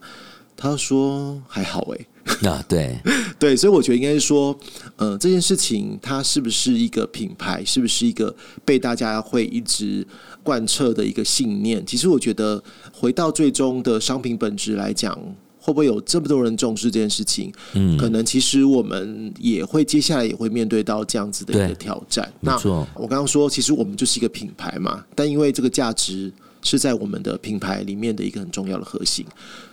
[0.56, 2.06] 他说：“还好哎。”
[2.48, 2.98] 啊，对
[3.38, 4.58] 对，所以我觉得应该是说，
[4.96, 10.06] 呃，这件事情它是不是一个品牌，是不是一个被大家会一直
[10.44, 11.86] 贯彻的一个信念？
[11.86, 12.62] 其实我觉得，
[12.94, 15.18] 回到最终的商品本质来讲，
[15.60, 17.52] 会不会有这么多人重视这件事情？
[17.74, 22.32] 嗯，可能其实我们也会接下来也会面对到这样子的一个挑战。
[22.40, 22.56] 那
[22.96, 29.26] 我刚刚说，其实我们就是一个品牌嘛，但因为这个价值是在我们的品牌里面的一个很重要的核心，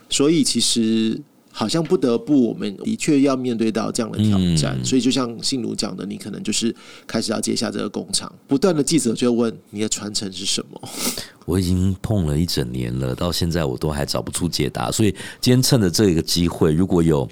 [0.09, 1.21] 所以其实。
[1.59, 6.73] 好像不得不，我们的确要面对到这样的挑战，所以就像信如讲的，你可能就是
[7.07, 8.31] 开始要接下这个工厂。
[8.47, 10.79] 不断的记者就问你的传承是什么？
[11.47, 14.91] 我已经碰了一整年了，到现在我都还找不出解答。
[14.91, 15.09] 所以
[15.41, 17.27] 今天趁着这个机会，如果有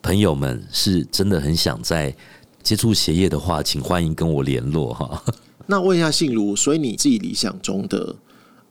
[0.00, 2.16] 朋友们是真的很想在
[2.62, 5.22] 接触鞋业的话，请欢迎跟我联络哈。
[5.66, 8.16] 那问一下信如，所以你自己理想中的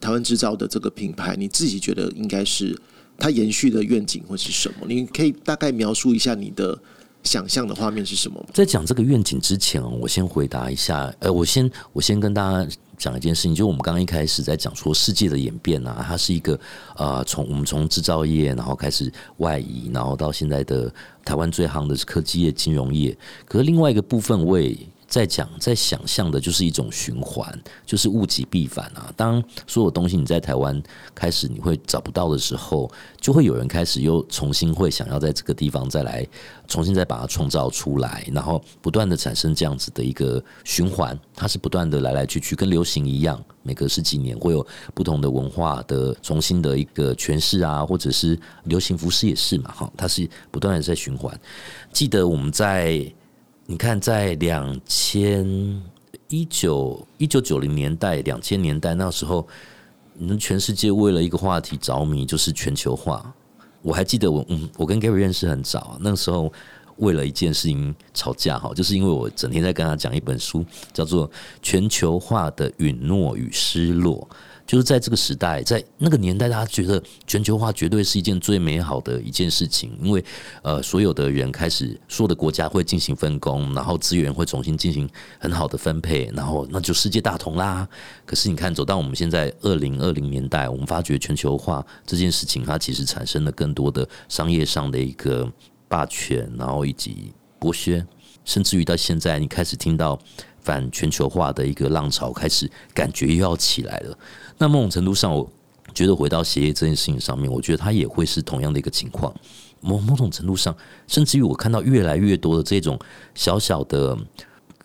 [0.00, 2.76] 台湾制造的这个品牌，你自己觉得应该是？
[3.18, 4.86] 它延续的愿景会是什么？
[4.86, 6.78] 你可以大概描述一下你的
[7.24, 8.42] 想象的画面是什么？
[8.54, 11.12] 在讲这个愿景之前，我先回答一下。
[11.18, 16.58] 呃，我先我先跟大家讲一件事情，就我们刚刚一开始在讲说世界的演变啊，它是一个
[16.96, 20.92] 呃，从我们从制造业，然后开始外移，然后到现在的
[21.24, 23.16] 台湾最行的是科技业、金融业。
[23.44, 24.76] 可是另外一个部分，我也。
[25.08, 27.50] 在讲，在想象的就是一种循环，
[27.86, 29.10] 就是物极必反啊。
[29.16, 30.80] 当所有东西你在台湾
[31.14, 36.26] 开始你会找不到的时候，就会有人开始又重新会想要在这个地方再来
[36.66, 41.18] 重新再把它创造出来，然后不断的产生这样子的一个循环。
[41.34, 51.34] 它是不断的来来去去，跟流行一样，每隔十几年会有不同的文化的重新的一个诠释啊，或者是流行服饰也是嘛，哈，它是不断的在循环。
[51.94, 53.10] 记得我们在。
[53.70, 55.46] 你看，在两千
[56.28, 59.46] 一九一九九零年代、两千年代那时候，
[60.14, 63.30] 你们全世界为了一个话题着迷，就是全球化。
[63.82, 66.50] 我还记得我，嗯，我跟 Gary 认识很早，那个时候
[66.96, 70.64] 为了一件事情吵架，哈，就是因为我整天在跟他讲一本书，
[70.94, 71.28] 叫做
[71.60, 74.26] 《全球化的允诺与失落》。
[74.68, 80.22] 就是在这个时代，在那个年代，大家觉得全球化绝对是一件最美好的一件事情，因为
[80.60, 85.08] 呃，所有的人开始，所有的国家会进行分工，然后资源会重新进行
[85.38, 87.88] 很好的分配，然后那就世界大同啦。
[88.26, 95.50] 可是你看，走到我们现在二零二零年代，我们发觉全球化这件事情，它其实产生了更多的商业上的一个
[95.88, 98.06] 霸权，然后以及剥削，
[98.48, 100.18] 甚至于到现在，你开始听到
[100.62, 104.18] 反全球化的一个浪潮开始，感觉又要起来了。
[104.56, 105.46] 那某种程度上，我
[105.92, 109.34] 觉得回到鞋业这件事情上面，我觉得它也会是同样的一个情况。
[109.82, 110.74] 某某种程度上，
[111.06, 112.98] 甚至于我看到越来越多的这种
[113.34, 114.16] 小小的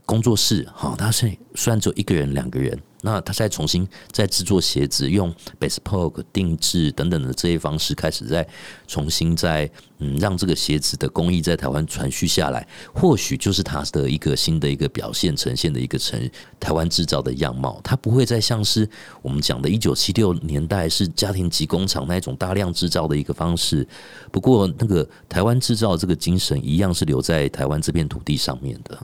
[0.06, 2.78] 工作室，哈，它是虽然只有一个人、两个人。
[3.06, 8.48] 那他再重新再制作鞋子，用 bespoke 定制等等的这些方式，开始在
[8.88, 16.18] 重新再嗯让这个鞋子的工艺在台湾传续下来，或许就是它的一个新的一个表现呈现的一个成
[16.62, 17.80] 台湾制造的样貌。
[17.84, 18.90] 它不会再像是
[19.22, 23.86] 我们讲的一九七六年代是家庭级工厂那一种大量制造的一个方式。
[24.32, 28.98] 不过，那个台湾制造这个精神一样是留在台湾这片土地上面的。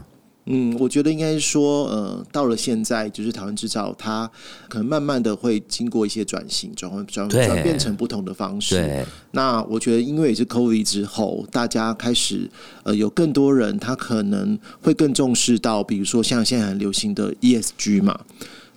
[0.51, 4.29] 嗯，我觉得应该是说，呃，到了现在，就是台湾制造，它
[4.67, 9.05] 可能慢慢的会经过一些转型，转换转转变成不同的方式。
[9.31, 12.49] 那我觉得，因为也是 COVID 之后，大家开始
[12.83, 18.19] 呃，有更多人他可能会更重视到，比如说像现在很流行的 ESG 嘛。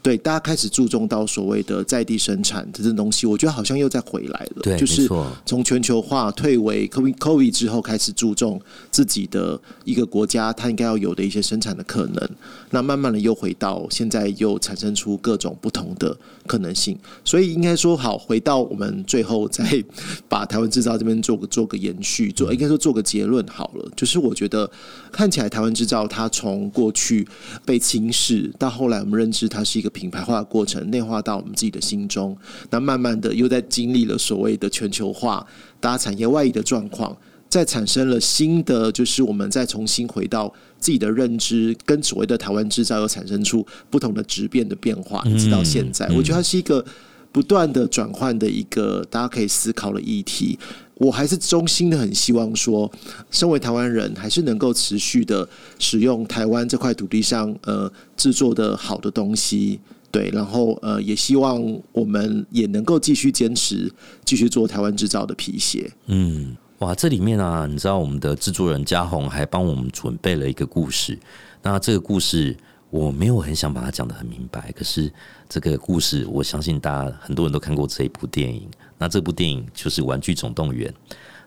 [0.02, 4.62] 对，大家开始注重到所谓的在地生产这种东西，我觉得好像又再回来了。
[4.62, 5.08] 对，就是
[5.46, 12.30] 从全球化退为 COVID COVID 之后，开始注重自己的一个国家它应该要有的一些生产的可能。
[12.70, 16.16] 那慢慢的又回到现在，又产生出各种不同的
[16.48, 16.98] 可能性。
[17.24, 19.64] 所以应该说，好，回到我们最后再
[20.28, 23.88] 把台湾制造这边做个做个延续，做应该说做个结论好了。
[23.94, 24.68] 就是我觉得
[25.12, 27.24] 看起来台湾制造它从过去
[27.64, 29.91] 被轻视，到后来我们认知它是一个。
[29.92, 32.36] 品牌化的过程内化到我们自己的心中，
[32.70, 35.46] 那慢慢的又在经历了所谓的全球化、
[35.78, 37.16] 大家产业外移的状况，
[37.48, 46.84] 再产生了新的，就是我们再重新回到自己的认知，跟所谓的台湾制造又产生出不同的质变的变化，一直到现在，我觉得它是一个
[47.30, 50.58] 不断的转换的一个大家可以思考的议题。
[51.02, 52.88] 我还是衷心的很希望说，
[53.28, 55.46] 身为台湾人，还是能够持续的
[55.80, 59.80] 使用台湾这块土地上呃制作的好的东西，
[60.12, 63.92] 对，然后呃也希望我们也能够继续坚持，
[64.24, 65.90] 继续做台湾制造的皮鞋。
[66.06, 71.18] 嗯，哇，这里面啊，你知道我们的制作人嘉宏还帮我们准备了一个故事，
[71.62, 72.56] 那这个故事。
[72.92, 75.10] 我没有很想把它讲的很明白，可是
[75.48, 78.68] 这个故事，我相信大家很多人都看过这一部电影。
[78.98, 80.92] 那这部电影就是《玩具总动员》，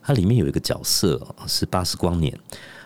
[0.01, 2.35] 它里面有一个角色是巴斯光年，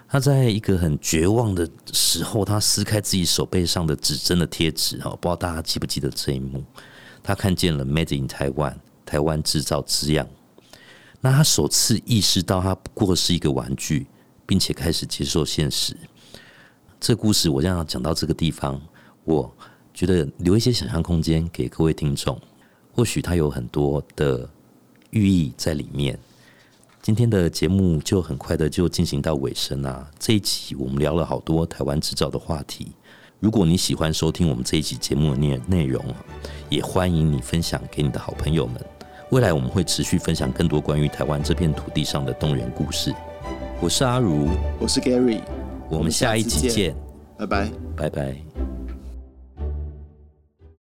[0.10, 6.62] 他在一个很绝望的时候，他撕开自己手背上的指针的贴纸哈，不知道大家记不记得这一幕？
[7.24, 10.28] 他看见了 “Made in Taiwan” 台湾制造字样，
[11.22, 14.07] 那他首次意识到他不过是一个玩具，
[14.45, 15.95] 并且开始接受现实。
[17.00, 18.80] 这故事我这样讲到这个地方，
[19.24, 19.50] 我
[19.93, 22.38] 觉得留一些想象空间给各位听众，
[22.93, 24.47] 或许它有很多的
[25.12, 26.20] 寓意在里面。
[27.02, 30.12] 今天的节目就很快的就进行到尾声啊！
[30.20, 32.91] 这一集我们聊了好多台湾制造的话题。
[33.39, 36.04] 如果你喜欢收听我们这一集节目的内内容，
[36.70, 38.76] 也欢迎你分享给你的好朋友们。
[39.32, 43.16] 未来我们会持续分享更多关于台湾这片土地上的动人故事。
[43.80, 45.39] 我是阿如，我是 Gary。
[45.90, 46.96] 我们下一集见，
[47.38, 48.79] 拜拜，拜拜。